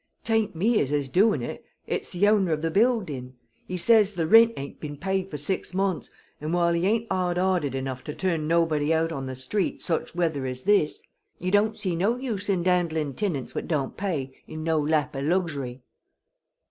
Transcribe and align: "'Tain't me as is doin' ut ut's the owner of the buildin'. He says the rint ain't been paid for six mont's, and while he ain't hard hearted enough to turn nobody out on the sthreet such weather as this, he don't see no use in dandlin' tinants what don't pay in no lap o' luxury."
"'Tain't 0.23 0.55
me 0.55 0.79
as 0.81 0.91
is 0.91 1.07
doin' 1.07 1.43
ut 1.43 1.61
ut's 1.87 2.11
the 2.11 2.27
owner 2.27 2.51
of 2.51 2.63
the 2.63 2.71
buildin'. 2.71 3.33
He 3.67 3.77
says 3.77 4.13
the 4.15 4.25
rint 4.25 4.51
ain't 4.57 4.79
been 4.79 4.97
paid 4.97 5.29
for 5.29 5.37
six 5.37 5.75
mont's, 5.75 6.09
and 6.39 6.55
while 6.55 6.73
he 6.73 6.87
ain't 6.87 7.07
hard 7.11 7.37
hearted 7.37 7.75
enough 7.75 8.03
to 8.05 8.15
turn 8.15 8.47
nobody 8.47 8.91
out 8.91 9.11
on 9.11 9.27
the 9.27 9.35
sthreet 9.35 9.79
such 9.79 10.15
weather 10.15 10.47
as 10.47 10.63
this, 10.63 11.03
he 11.37 11.51
don't 11.51 11.77
see 11.77 11.95
no 11.95 12.17
use 12.17 12.49
in 12.49 12.63
dandlin' 12.63 13.13
tinants 13.13 13.53
what 13.53 13.67
don't 13.67 13.95
pay 13.95 14.35
in 14.47 14.63
no 14.63 14.79
lap 14.79 15.15
o' 15.15 15.19
luxury." 15.19 15.83